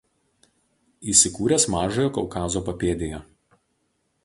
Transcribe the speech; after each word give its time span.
Įsikūręs 1.13 1.67
Mažojo 1.75 2.13
Kaukazo 2.17 2.65
papėdėje. 2.73 3.23